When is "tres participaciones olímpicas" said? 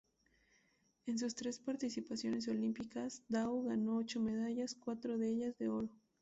1.35-3.21